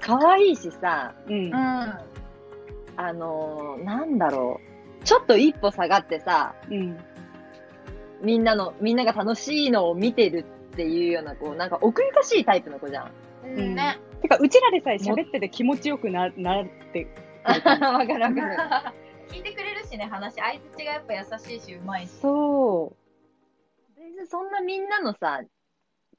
[0.00, 1.54] 可愛いしさ、うん。
[1.54, 4.60] あの、なんだろ
[5.00, 6.98] う、ちょっと一歩下がってさ、うん。
[8.22, 13.10] みんなの、みんなが楽しいのを見てるっていうような、こう、なんか奥ゆかしいタイプの子じゃん。
[13.44, 17.06] うんねてか、うちらでさえ喋ってて気持ちよくななって。
[17.44, 18.34] わかるわかる。
[19.28, 22.94] 聞いてくれるしね話相づちがやっぱ優しいしうまいしそ
[23.96, 25.40] 全然そんなみんなのさ、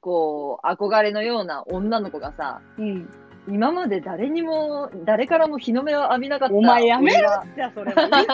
[0.00, 2.82] こう、憧れのような女の子がさ、う。
[2.82, 3.10] うん。
[3.50, 6.54] 今まで誰にも、誰からも日の目を浴びなかった。
[6.54, 7.94] お前やめろじゃあ、それは。
[7.94, 8.26] それは言い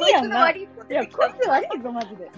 [0.00, 0.50] 過ぎやんな。
[0.50, 2.30] いや、こいつ悪いぞ、マジで。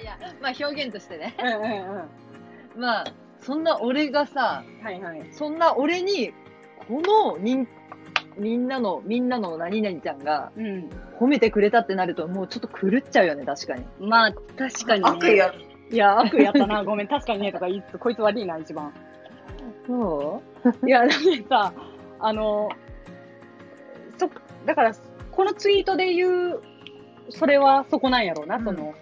[0.00, 1.34] いや、まあ表現としてね。
[1.38, 1.98] うんうん
[2.76, 2.80] うん。
[2.80, 3.04] まあ、
[3.40, 5.28] そんな俺がさ、はいはい。
[5.32, 6.32] そんな俺に、
[6.88, 7.66] この人、
[8.38, 10.88] みんなの、みんなの何々ちゃんがうん。
[11.20, 13.84] 褒めてくれたってなると、もうちょっと狂っちゃうよね、確かに。
[14.00, 15.10] まあ、確かに、ね。
[15.10, 16.82] 悪意あるいや、悪意やったな。
[16.82, 18.92] ごめん、確かにね、とか言いつつ、こいつ悪いな、一番。
[19.86, 20.42] そ
[20.84, 21.72] いや、だってさ、
[22.18, 22.68] あの、
[24.18, 24.28] そ、
[24.66, 24.94] だから、
[25.30, 26.60] このツイートで言う、
[27.30, 28.94] それはそこなんやろうな、うんその、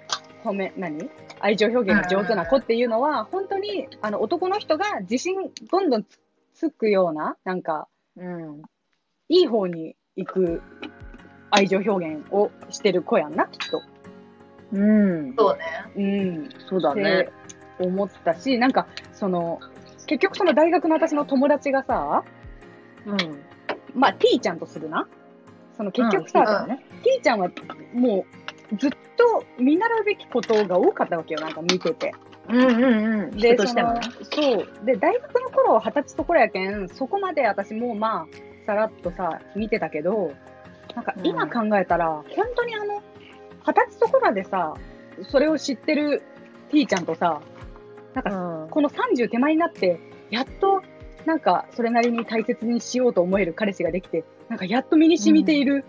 [0.45, 1.11] 褒め、何？
[1.41, 6.19] 愛情表現が上手な子っていうのは、本当に、あの、男の人が自信どんどんつ
[6.55, 8.63] つくような、なんか、ううん。
[9.29, 10.63] いい方に行く
[11.51, 13.83] 愛情表現をしてる子やんな、きっと。
[14.73, 15.35] うん。
[15.37, 15.65] そうね
[15.97, 16.49] うん。
[16.69, 17.29] そうだね。
[17.79, 19.61] 思ったし、なんか、その、
[20.07, 22.25] 結局その大学の私の友達がさ、
[23.07, 23.43] うん。
[23.95, 25.09] まあ、T ちゃんとするな。
[25.77, 27.51] その結局さ、うんうん T ちゃんは
[27.95, 28.25] も
[28.73, 32.15] うずっと見習うべきことが多かったわけよ、なんか見てて。
[32.49, 33.37] うんうんうん。
[33.37, 34.13] 人としてもね。
[34.31, 34.87] そのそう。
[34.87, 40.33] で、大学の頃は二十歳ところやけん、そこまで私もまあ、さらっとさ、見てたけど、
[40.95, 43.03] なんか今考えたら、本当にあの、
[43.65, 44.75] 二十歳ところでさ、
[45.29, 46.23] それを知ってる
[46.71, 47.41] T ちゃんとさ、
[48.15, 50.83] なんかうんこの30手前になって、やっと、
[51.27, 55.85] なんか、それなりに大切にしようと思える彼氏ができて、なんか、やっと身に染みている、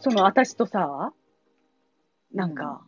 [0.00, 1.12] その私とさ、
[2.32, 2.82] なんか、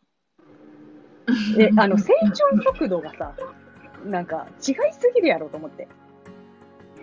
[1.58, 3.34] え、あの、成長速度がさ、
[4.04, 5.88] なんか、違いすぎるやろと思って。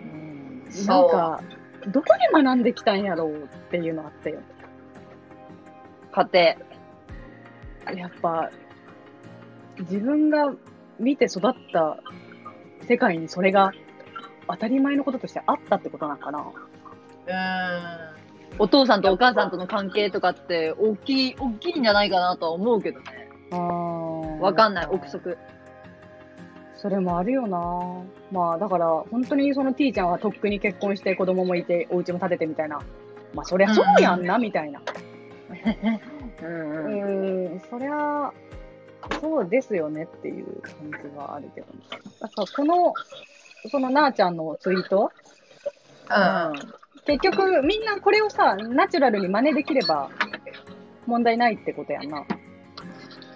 [0.00, 1.42] んなんか、
[1.88, 4.40] どこで学んできたんやろうっていうのあったよ。
[6.12, 6.24] 家
[7.92, 8.50] やっぱ、
[9.80, 10.52] 自分が
[10.98, 11.98] 見て育った
[12.86, 13.72] 世界にそれが
[14.48, 16.44] 当たり前のこととしてあったってことなんかな。
[17.26, 18.18] 庭。
[18.58, 23.28] お父さんとお母さんとの関係とかって大きい、大きいんじゃないかなとは思うけどね。
[23.52, 25.38] あーわかんない、憶測。
[26.76, 27.58] それもあるよな
[28.30, 32.80] まあだから、本当にその T ちゃんはとっくに結婚して子供もいて、お家も建ててみたいな。
[33.34, 34.80] まあそりゃそうやんな、みたいな。
[36.42, 38.32] うんそりゃ、
[39.20, 41.72] そうですよねっていう感じはあるけどね。
[42.20, 42.94] だからこの、
[43.70, 45.10] そのなあちゃんのツイート？
[47.04, 50.10] 結局みんなこれをさ、ナチュラルに真似できれば
[51.06, 52.24] 問題ないってことやんな。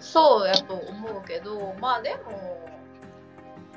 [0.00, 2.68] そうやと思うけどまあでも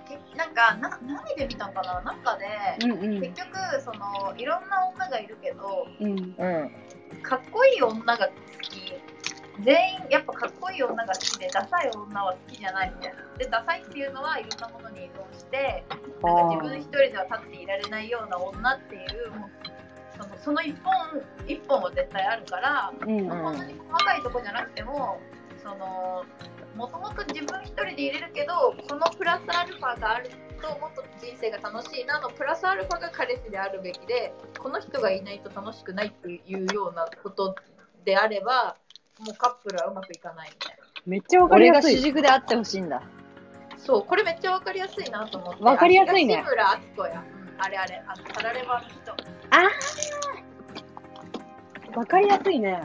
[0.07, 2.01] けなんかな何で見たんかな？
[2.01, 2.45] なんかで、
[2.85, 3.21] うんうん。
[3.21, 6.09] 結局そのいろんな女がいるけどうん。
[6.09, 7.23] うん。
[7.23, 8.93] かっこいい女が好き
[9.63, 19.49] 全員やっぱかっこいい女が好きでダサい女は好きじゃないみたいなでダサいっていうのはいろんなものに依存してなんか自分一人では立っていられないような女っていうもう
[20.17, 20.93] そのその一本
[21.47, 23.19] 一本は絶対あるからうん。
[23.19, 25.19] うんこんなに細かいとこじゃなくても
[25.61, 26.25] その
[26.75, 30.29] もともと自分一人で入れるけどこのプラスアルファがある
[30.61, 37.55] ともっと人生が楽しいなのプラスアルファが彼氏であるべきでこの人がいないと楽しくないっていうようなこと
[38.03, 38.77] であれば
[39.19, 40.83] もうカップルはうまくいかないみたいな。
[41.05, 42.01] めっちゃわかり俺が主やすい。
[42.01, 43.01] 軸であってほしいんだ。
[43.77, 45.63] そうこれめっちゃわかりやすいなと思って。
[45.63, 46.37] わかりやすいね。
[46.37, 47.61] あ東村敦子や、うん。
[47.61, 49.15] あれあれあのタラレバの人。
[51.99, 52.81] わかりやすいね。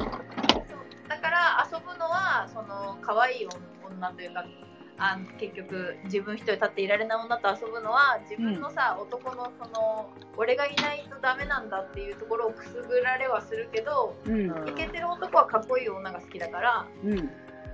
[1.08, 3.48] だから遊ぶのはその可愛い
[3.84, 4.44] 女というか
[5.02, 14.68] あの結局自分一人立っていられない女と遊ぶのは自分のさ、男のその俺がいないとダメなんだっていうところをくすぐられはするけどうん。
[14.68, 17.28] イケてる男はかっこいい女が好きだからうん。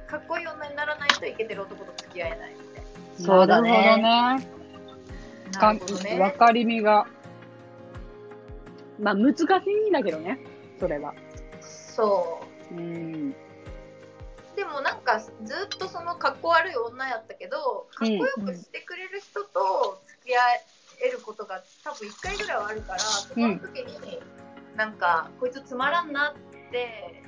[0.07, 2.85] かっこいい女にならないとイケてる男と付き合えないみたい
[3.19, 4.49] そうだねなるほどね。
[5.53, 5.61] な。
[5.61, 7.07] かなるほどねわかりみが。
[9.01, 10.39] まあ難しいんだけどね。
[10.79, 11.13] それは。
[11.61, 13.35] そううん。
[14.67, 20.41] でもなんかずっとそのかっこ悪い女やったけどかっこよくしてくれる人と付き合
[21.07, 24.19] えることが多分1回ぐらいはあるからそこの時に
[24.75, 27.23] なんかこいつつまらんなって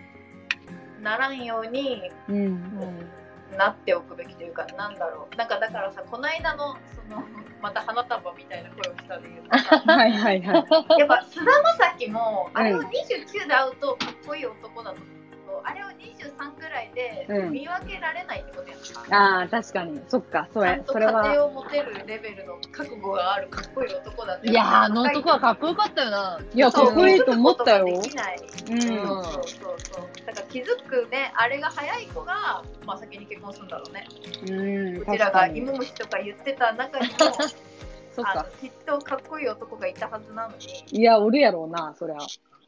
[1.00, 3.08] ならんようにうん。
[3.56, 7.22] なっておくべきというかなんだろうなんかだからさこの間のその
[7.62, 10.54] また花束みたいな声をしたで言うとさはいはいはい。
[10.54, 11.46] やっぱ菅
[11.78, 15.17] 田将暉もあれをうん29で会うとかっこいい男だと思う
[15.98, 20.00] 23ぐらいでうん見分けられないってことやんか、ああ、確かに。
[20.08, 21.22] そっか、それちゃん、と家それは。
[21.32, 26.40] 庭を持てるレベルの覚悟があるかっこいい男だっていやー、あの男はかっこよかったよな。
[26.54, 28.38] いやかっこいいと思ったよできない
[28.70, 29.06] うん。
[29.06, 34.06] そうそうそうだから気づくねあれが早い子が、まあ、先に結婚するんだろうね
[34.48, 34.96] うん。
[34.98, 37.12] うちらが芋虫とか言ってた中にも
[38.14, 38.46] そっか。
[38.60, 42.16] きっとかっこいい男がいたはずなのにいや、おるやろうな、そりゃ。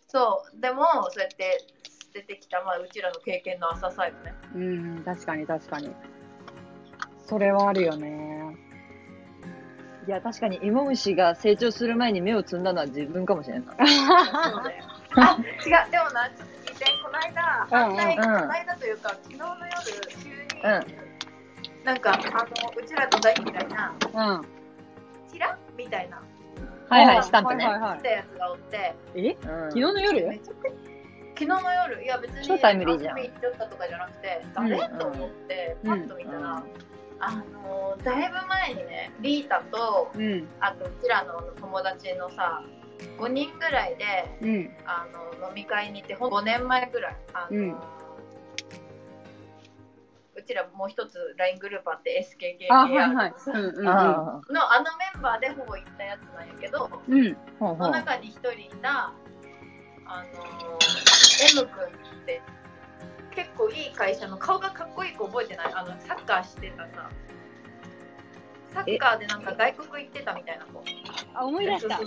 [0.09, 1.65] そうでもそうやって
[2.13, 5.91] 出てきた、まあ、うちらの経験の浅さよねうん、確かに確かに。
[7.27, 8.57] それはあるよね。
[10.09, 13.87] いや、確かに芋虫が成長する前に目を摘んだのは自分かもしれないな。
[14.51, 14.85] そうだよ
[15.17, 19.71] あ違うでもなちょっと聞いてこの間反対、うんうんこの間というか昨日の夜
[20.23, 20.69] 急に、う
[21.83, 21.85] ん。
[21.85, 22.23] なんかあの
[22.77, 23.93] うちらの大嫌いな
[24.37, 24.47] うん。
[25.33, 26.23] チラみたいな
[26.89, 27.67] はいはい、スタンプね。
[27.67, 29.31] はいはい来たやつがおってえ？
[29.31, 30.29] うん昨日の夜？
[30.29, 31.00] めちゃくちゃ
[31.41, 36.65] 昨日の夜いや別に超タイムリーじゃん遊び行っちゃったとかじゃなくてうん誰、と思ってパッと見たら、うん
[37.23, 40.49] あのだいぶ前にねリータとうん。
[40.59, 42.63] あとうちらの友達のさ
[43.19, 44.71] 5人ぐらいでうん。
[44.87, 45.07] あ
[45.39, 47.77] の飲み会に行ってほん5年前ぐらいあの、うん
[50.35, 53.35] うちらもう一つ LINE グループあって SKKK あ、はいはい。
[53.47, 53.85] うん。
[53.85, 57.35] のあのメンバーでほぼ行ったやつなんやけどうん。
[57.59, 57.77] ほうほう。
[57.77, 59.13] その中に一人いた
[60.07, 61.20] あのー
[61.55, 62.43] M 君って
[63.35, 65.73] 結構いい会社の顔がかっこいい子覚えてない？
[65.75, 67.11] あのサッカーしてたさ。
[68.73, 70.85] サッカーでなんか外国行ってたみたいな子。
[71.35, 71.99] あ、思い出した。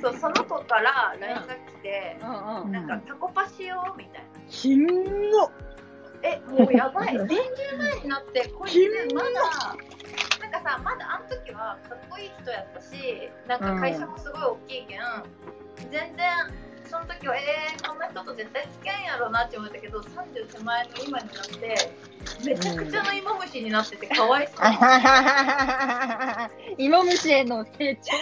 [0.00, 2.72] そうその子から LINE が来て、うんうん。
[2.72, 4.28] なんかタコパしようみたいな。
[4.48, 4.86] ひん
[5.30, 5.50] ご。
[6.22, 7.14] えもうやばい。
[7.14, 7.28] 30
[7.78, 9.30] 前になってこいつまだ
[10.40, 15.00] なんかさまだあの時はかっこいい人やったしなんか会社もすごい大きいけん、
[15.90, 16.26] 全然
[16.88, 21.76] その時はえー、こんな人と絶対付き合えんやろうなって思ったけど30手前の今になって
[22.44, 24.56] めちゃくちゃな芋虫になっててかわいそう。
[26.78, 28.16] 芋虫への成長。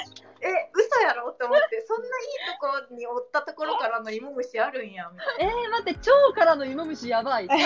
[0.45, 2.13] え、嘘やろって思って、そんないい
[2.53, 5.53] ところにおったところからの芋虫あるんやみたいな。
[5.53, 7.49] えー、待って、腸からの芋虫やばい。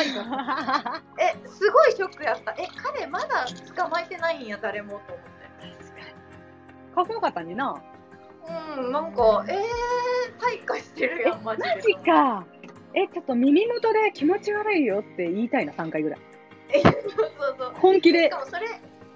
[1.18, 2.52] え、すごいショックやった。
[2.52, 5.18] え、彼まだ捕まえてないんや、誰もと思って。
[6.94, 7.80] かっこよかったねな。
[8.78, 11.68] うん、なんか、えー、退化してるやん、マジで。
[11.68, 12.46] マジか。
[12.94, 16.20] え、ちょっと耳元で気持ち悪いよって言いたいな、3回ぐらい。
[16.70, 17.72] え、そうそうそう。
[17.74, 18.38] 本気でしか。
[18.40, 18.66] もそれ、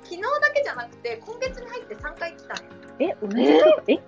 [0.03, 2.73] 昨日だけじゃなくて、今月に入って3回来たんよ。
[2.99, 3.99] え、同じだえ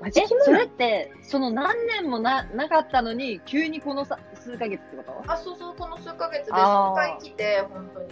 [0.00, 5.32] マジそれって、その何年もななかったのに、急にこのさ数ヶ月ってこと？
[5.32, 8.08] あ、そうそう、この数ヶ月であー3回来て、本当に。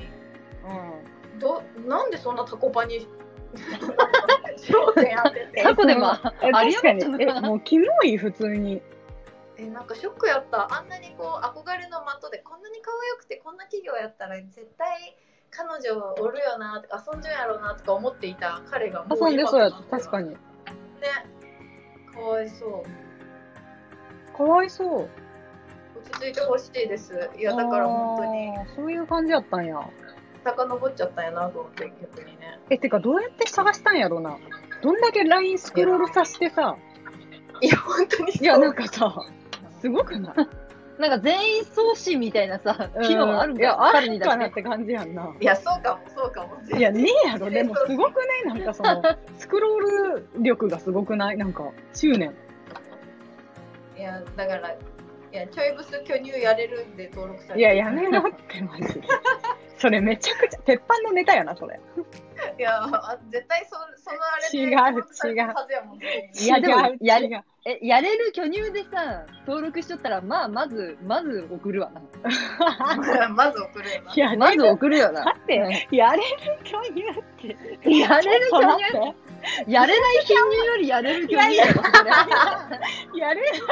[1.33, 1.39] うん。
[1.39, 3.07] どなんでそんなタコパに
[4.57, 5.63] 焦点当てて。
[5.63, 6.13] 過去でも
[6.43, 8.83] えあり確かにえもうキモい、普通に。
[9.57, 10.73] えなんかショックやった。
[10.75, 15.17] あんなにこう憧れの的でこんなに可愛くてこんな企業やったら絶対
[15.51, 20.31] 彼女おるよなとか遊んじゃうやろうなとか思っていた彼がもう遊んでそうや確かに。
[20.31, 20.37] ね
[22.15, 24.37] かわいそう。
[24.37, 25.09] かわいそう。
[25.99, 27.31] 落ち着いてほしいです。
[27.39, 28.53] いやだから本当に。
[28.77, 29.79] そういう感じやったんや。
[30.45, 34.39] 遡っちゃったんやなと思って逆にねえ、てか、どうやって探したんやろな。
[34.83, 36.77] どんだけ LINE スクロールさせてさ。
[37.61, 39.15] いや本当にいや、なんかさ、
[39.81, 40.35] すごくない？
[41.01, 44.01] なんか全員送信みたいなさ、機能あるんいや、かあ。
[44.01, 45.35] るかなって感じやんな。
[45.41, 47.49] いやそうかもそうかもいや、ねえやろ。
[47.51, 48.59] でも、すごくない？
[48.59, 49.03] なんかその、
[49.39, 51.37] スクロール力がすごくない？
[51.39, 52.35] なんか、執念。
[53.97, 54.77] いやだからい
[55.31, 59.09] やちょいブス巨乳やれるんで登録されていや、やめろって、マジで。
[59.83, 61.81] それめちゃくちゃ、鉄板のネタやな、それ。
[62.57, 72.01] いやあ絶対そそのあれで違う登録されてるはずやもんねいやでも違うや違うえ、やれる巨乳でさ、登録しとったら、まあ、まず、まず送るわな。
[73.31, 74.13] まず送るよな。
[74.13, 75.23] いや、まず送るよな。
[75.23, 76.25] 待って、やれる
[76.65, 77.23] 巨乳っ
[77.81, 77.99] て。
[78.01, 78.99] やれる巨乳？
[78.99, 79.15] っ
[79.65, 81.73] てやれない貧乳よりやれる巨乳やれ。
[83.15, 83.67] やれない巨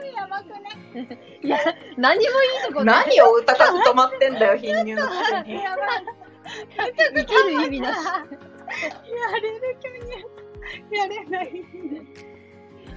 [0.00, 0.56] 乳やばくな
[1.02, 1.28] い？
[1.42, 1.58] いや、
[1.98, 3.06] 何もいいとこない。
[3.06, 5.06] 何を歌か止まってんだよ、貧乳の。
[5.46, 6.04] やばい。
[7.14, 7.98] 生きる意味なし。
[8.04, 8.12] や
[9.40, 10.96] れる巨乳。
[10.96, 11.64] やれない。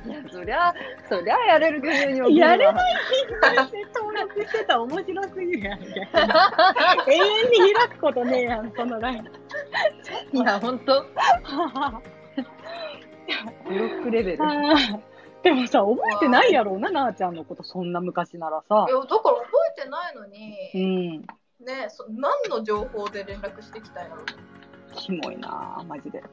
[0.06, 0.74] いや、そりゃ、
[1.10, 5.80] そりゃやれる巨乳に送るわやれないって登録してた面白すぎるやん。
[5.82, 9.26] 永遠に開くことねえやん、そのライン。
[10.38, 11.06] いや、ほんと。
[13.68, 14.40] ブロックレベル。
[15.44, 18.92] でもさ、覚えてないやろうな、なあちゃんのこと、そんな昔ならさい。
[18.92, 20.78] や、だから覚えてないのにう、
[21.22, 21.28] ん。
[21.60, 24.24] ねそ何の情報で連絡してきたんやろ？
[24.96, 26.20] キモいなマジで。
[26.22, 26.26] ね。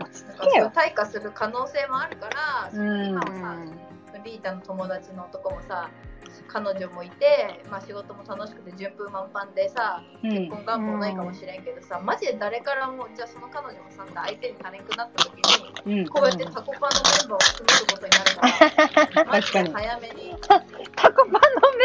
[0.00, 0.80] 落ちだか。
[0.80, 3.26] 退化する可能性もあるから、うん今は
[4.12, 5.90] さ、リータの友達の男もさ、
[6.52, 16.08] 彼女もいて、まあ、仕事も楽しくて順風満帆でさ、うん結婚願望ないかもしれんけどさ、マジで誰からも、じゃあその彼女もさ、相手にされんくなった時に、うん。
[16.08, 20.36] こうやってタコパのメンバーを組めることになるから、 マジで早めに。
[20.96, 21.38] タコパの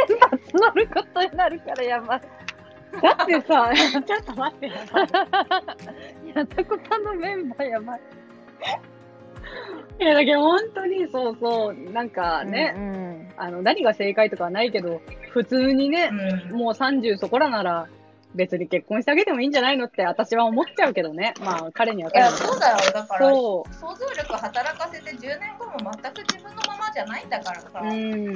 [0.10, 2.22] メンバー募ることになるからやばい。
[3.02, 4.74] だってさ、 ちょっと待ってよ。
[4.74, 4.78] い
[6.30, 8.02] や、タコパのメンバーやばい。
[10.00, 13.34] いや、だけど本当にそうそう、なんかね、ね。
[13.38, 16.12] あの、何が正解とかはないけど、普通にね、
[16.52, 17.88] もう30そこらなら、
[18.36, 21.34] 別に結婚してあげてもいいんじゃないのって私は思っちゃうけどね。
[21.40, 22.78] まあ、彼にはいや、そうだよ。
[22.94, 27.86] だから、そ想像力働かせて10年後も全く自分のままじゃないんだからさ、う。
[27.86, 28.34] うん。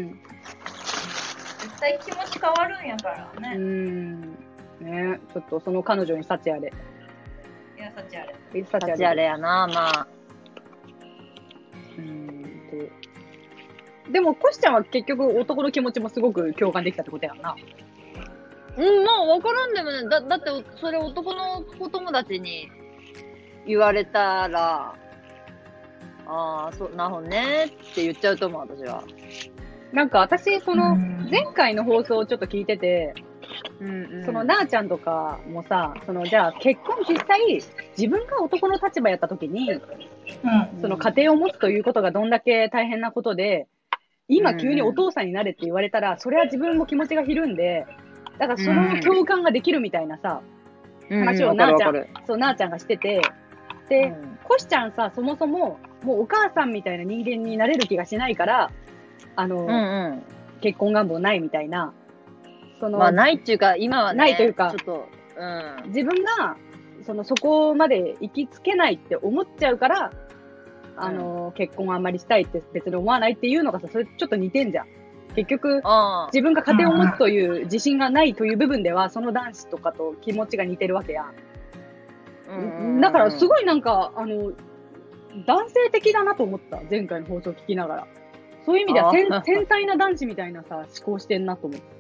[1.60, 3.56] 絶対気持ち変わるんやからうね。
[3.56, 4.22] ん。
[4.80, 6.72] ねちょっとその彼女に幸あれ。
[7.78, 7.92] いや。
[7.92, 8.36] 幸あれ。
[8.62, 10.19] 立ちあれやな、まあ。
[14.12, 17.56] でも、コシちゃんは結局男の気持ちもすごく共感できたってことやんな。
[18.78, 22.70] うん、まあ、わからんでもね、だ、だって、それ男の子友達に
[23.68, 24.96] 言われたら、
[26.26, 29.04] ああ、そう、なるほどねって言っちゃうと思う、私は。
[29.92, 33.14] なんか私、その、うん前回の放送をちょっと聞いてて、
[33.80, 34.26] うん、うん。
[34.26, 37.40] その、なあちゃんとかもさ、その、じゃあ結婚実際、
[37.98, 39.82] 自分が男の立場やった時に、うん。
[40.82, 43.68] その家庭を持つということがどんだけ大変なことで、
[44.30, 47.86] 今急にお父さんになれって言われたら、それは自分も気持ちがひるんで、
[48.38, 50.42] だからその共感ができるみたいなさ、
[51.10, 52.08] うん、話をなあちゃん。
[52.26, 53.22] そう、なあちゃんがしてて、
[53.88, 58.72] うで、んコシちゃんさ、そもそも、もうお母さんみたいな人間になれる気がしないから、
[59.36, 59.74] あの、うんう
[60.18, 60.24] ん。
[60.62, 61.94] 結婚願望ないみたいな、
[62.80, 65.08] その、まあ、ないっていうか、今はね、ないというかちょっと、
[65.38, 65.92] うん。
[65.92, 66.56] 自分が、
[67.06, 70.12] その、そこまで行きつけないって思っちゃうから、
[71.04, 74.88] あの、結婚あんまりしたいって別に思わないっていうのがさ、それちょっと似てんじゃん。
[75.36, 81.26] 結局、あ自分が家庭を持つという自信がないという部分では、その男子とかと気持ちが似てるわけや。
[82.50, 83.02] あ。
[83.02, 83.48] だからすい。
[83.48, 84.52] ごいなんか、あの、
[85.46, 86.82] 男性的だなと思った。
[86.90, 88.08] 前回の放送聞きながら。
[88.66, 89.28] そういう意味では繊
[89.66, 92.00] 細 な男子みたいなさ、思考してんなと思って。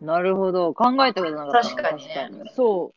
[0.00, 0.74] なるほど。
[0.74, 1.68] 考えたことなかった。
[1.68, 2.92] 確かにねそ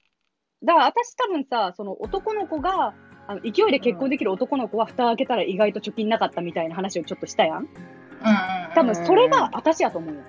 [0.62, 0.66] う。
[0.66, 2.94] だから私多分さ、その男の子が、
[3.28, 7.58] あの勢いで結婚できる男の子は蓋を開けたら意外と貯金なかったみたいな話をちょっとしたやん。
[7.58, 7.68] うんうん
[8.76, 10.22] 多分それが私やと思うよ。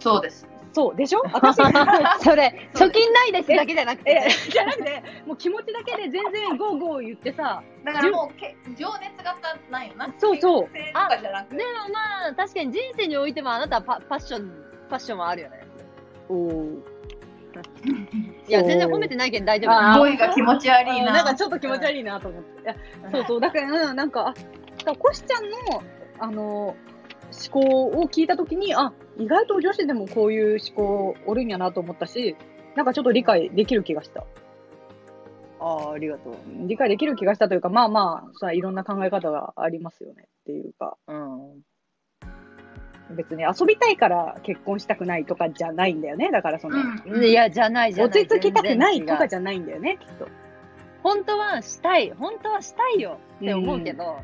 [0.00, 0.46] そうです。
[0.72, 0.96] そう。
[0.96, 1.20] でしょ？
[1.32, 10.08] 私、それ、 貯金ないですだけじゃなくえて。、じゃなくて、もう気持ちだけで全然ゴーゴー言ってさ、だからもうけ情熱型なんよな。
[10.16, 11.56] そうそう性とかじゃなくて。
[11.58, 15.60] でもまあ、確かに人生においてもあなたはパパッション、ファッションはあるよね。
[16.30, 16.91] おー
[18.48, 21.12] いや、全然褒めてないけど大丈夫声が気持ち悪いな。
[21.12, 22.62] なんかちょっと気持ち悪いなと思って。
[22.62, 22.74] いや
[23.10, 24.34] そうそう、だから、うんなんか、
[24.86, 25.82] あ、コシちゃんの、
[26.18, 26.76] あの、思
[27.50, 32.36] 考を聞いたときに、あ、意外と女子でもこういう思考おるんやなと思ったし、
[32.76, 34.24] なんかちょっと理解できる気がした。
[35.60, 36.34] ああ、ありがとう。
[36.66, 41.62] 理解できる気がしたというか、まあまあ、さ、いろんな考え方がありますよねっていうか、うん。
[43.10, 46.30] 別に遊びたいから結婚したくないとかじゃないんだよね。
[46.30, 47.24] だからその、うん。
[47.24, 48.22] いや、じゃないじゃない。
[48.22, 50.28] 落ち着きたくないとかじゃないんだよね、きっと。
[51.02, 52.12] 本当はしたい。
[52.12, 54.20] 本当はしたいよって思うけど、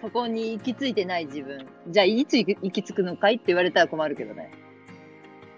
[0.00, 1.66] そこに行き着いてない自分。
[1.88, 4.50] じゃあ、いつ行き行き着くのかいって言われたら困るけどね。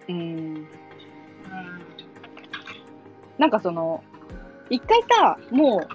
[0.09, 0.66] うん。
[3.39, 4.03] なんかその、
[4.70, 5.87] 一回さ、も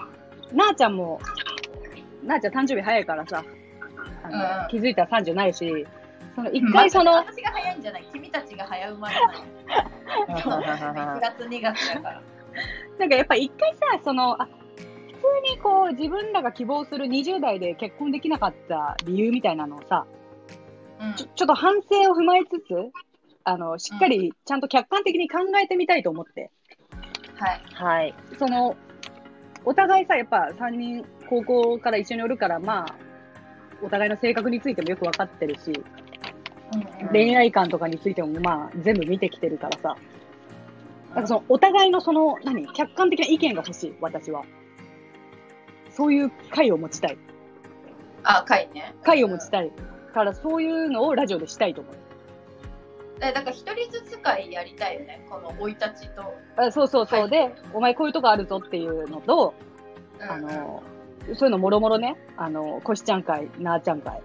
[0.51, 1.19] う、なあちゃんも、
[2.23, 3.43] なあちゃん誕生日早いからさ、
[4.23, 5.87] あのうん気づいたら30ないし、
[6.39, 8.05] その一うん回その、私が早いんじゃない？
[8.13, 9.35] 君たちが早生まれない。
[10.27, 12.21] 1月2月だから。
[12.97, 20.05] なんかやっぱ一回さ、その、あ、普通にこう自分らが希望する20代で結婚できなかった理由みたいなのをさ、
[21.01, 22.73] うんちょちょっと反省を踏まえつつ、
[23.43, 26.51] あの、しっかりちゃんと客観的に考えてみたいと思って。
[27.37, 27.61] はい。
[27.73, 28.13] はい。
[28.37, 28.75] その、
[29.65, 32.95] お互いさ、やっぱ3人高校から一緒におるから、まあ、
[33.81, 35.71] お互いの性格についてもよくわかってるし、
[37.11, 39.95] 恋愛観とかについてもまあ、全部見てきてるからさ。
[41.15, 44.43] なんかその、お互いのその、何、客観的な意見が欲しい、私は。
[45.89, 47.17] そういう会を持ちたい。
[48.23, 48.93] あ、会ね。
[49.03, 49.71] 会を持ちたい。
[50.13, 51.95] から、そういうのをラジオでしたいと思う。
[53.21, 55.25] えだから一人ずつ会やりたいよね。
[55.29, 56.23] この生い立ちと。
[56.55, 57.21] あそうそうそう。
[57.21, 59.53] はいで、お前こういうとこあるぞっていうのと、
[60.19, 60.83] うんあの、
[61.35, 64.21] そういうのもろもろね、あの、こしちゃん会、なーちゃん会、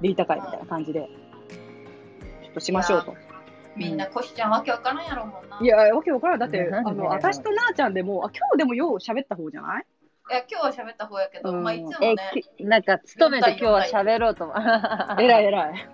[0.00, 1.27] リータ会みたいな感じで、ちょっ
[2.58, 3.14] としましょうと。
[3.76, 5.58] みんなコシちゃんわけわからんやろもんな。
[5.60, 6.38] いや、わけわからん。
[6.40, 9.86] だって、あの、私となーちゃんでも、あ、今日でもよう喋った方じゃない？
[10.30, 12.18] いや今日は喋った方やけど、うんまあいつもえね。、
[12.56, 14.56] きなんか、勤めて今日は喋ろうと思う。
[15.22, 15.88] 偉い偉い。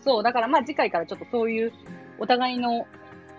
[0.00, 1.72] そう、だからまあ次回からちょっとそういう、
[2.18, 2.86] お互いの、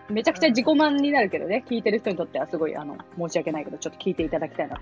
[0.09, 4.81] めちゃくちゃ自己満になるけどね、聞いてる人にとってはすごい、あの、申し訳ないけど、ちょっと聞いていただきたいなと、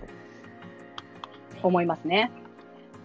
[1.64, 2.32] 思いますね。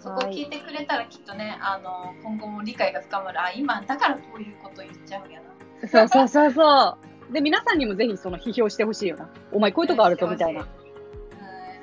[0.03, 3.41] そこ聞いてくれたらきっとね、あの今後も理解が深まる。
[3.41, 5.89] あ、今だからこういうこと言っちゃうんやな。
[5.89, 6.99] そうそうそうそ
[7.31, 7.33] う。
[7.33, 9.31] で、皆さんにもぜひその批評してほしいよな。
[9.53, 10.63] お前こういうとこあるとみたいな。
[10.63, 10.67] うん。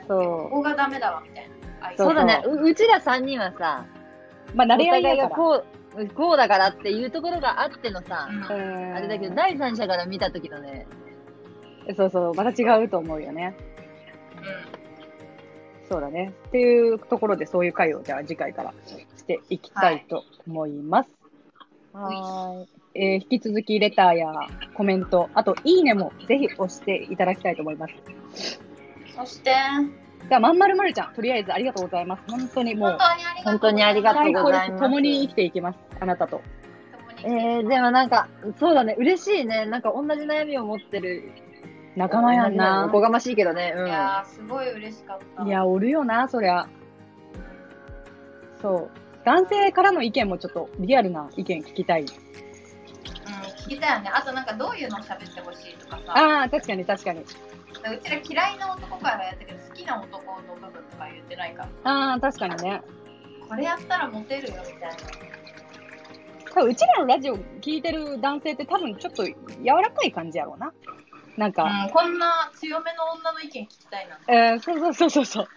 [0.08, 1.88] そうここがダメだわみたいな。
[1.88, 2.44] あそうだね。
[2.46, 3.86] ううちら3人はさ、
[4.54, 5.18] まあ、慣おれ合い。
[5.18, 5.64] がこ
[5.96, 10.88] う、こうだからっていうところがあってのさ、うんうんあれだけど、第三者から見た時のね、
[11.96, 13.56] そうそう、また違うと思うよね。
[15.90, 16.34] そうだね。
[16.48, 18.74] っていうところで、そういう回をじゃあ次回から
[19.18, 21.10] していきたいと思います。
[21.94, 22.66] は
[22.96, 24.34] えー引き続きレターや
[24.74, 27.94] コメント、あと、いいねもぜひ押していただきたいと思います。
[29.16, 29.52] そして、
[30.28, 32.24] じゃあ、まんまるまるちゃん、とりあえずありがとうございます。
[32.28, 32.98] 本当にもう、
[33.44, 35.80] 本当にありがとうございます共に生きていきます。
[36.00, 36.42] あなたと。
[37.24, 38.28] えー、でもなんか、
[38.60, 39.66] そうだね、嬉しいね。
[39.66, 41.32] なんか同じ悩みを持ってる。
[42.00, 43.02] 仲間やんおなこ。
[43.02, 43.74] がましいけどね。
[43.76, 43.88] うん。
[43.88, 45.44] いやー、すごい嬉しかった。
[45.44, 46.70] いや、おるよな、そりゃ。
[48.62, 48.98] そう。
[49.26, 52.04] 男性からの意見もちょっとリアルな意見聞きたい。
[52.04, 54.12] うん、聞きたいよね。
[54.14, 56.04] あとなんかどういうのを喋ってほしいとかさ。
[56.18, 57.20] ああ、確かに確かに。
[57.20, 57.26] う
[58.02, 61.92] ちら嫌いな男からやったけど、好きな男の部分とか言ってないから。
[61.92, 62.82] ああ、確かにね。
[63.50, 64.96] これやったらモテるよみたいな。
[66.54, 69.36] 多分うちらのラジオ聞いてる男性って多分ちょっと柔
[69.66, 70.72] らかい感じやろうな。
[71.40, 74.20] なんか、うん、こんな強めの女の意見聞きたいな。
[74.28, 75.48] えー、そうそうそうそうそう。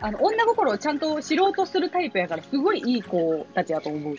[0.00, 4.16] あの、女心をちゃんと知ろうとするタイプやから、すごいいい子たちやと思う。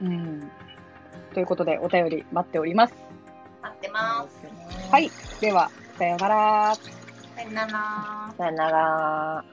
[0.00, 0.50] うん、うん。
[1.32, 2.94] ということで、お便り待っております。
[3.62, 4.90] 待ってます。
[4.90, 5.08] はい。
[5.40, 6.74] では、さようなら。
[7.36, 8.34] さよなら。
[8.36, 9.44] さよなら。